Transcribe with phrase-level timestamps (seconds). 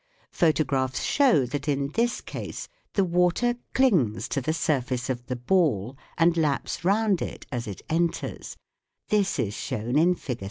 [0.31, 5.95] Photographs show that in this case the water clings to the surface of the ball
[6.17, 8.57] and laps round it as it enters;
[9.09, 10.39] this is shown in Fig.